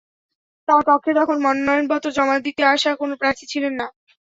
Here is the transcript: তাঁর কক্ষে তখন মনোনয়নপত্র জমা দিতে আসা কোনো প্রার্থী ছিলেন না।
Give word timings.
তাঁর 0.67 0.81
কক্ষে 0.87 1.11
তখন 1.19 1.37
মনোনয়নপত্র 1.45 2.07
জমা 2.17 2.35
দিতে 2.45 2.61
আসা 2.73 2.91
কোনো 3.01 3.13
প্রার্থী 3.21 3.45
ছিলেন 3.51 3.73
না। 3.79 3.87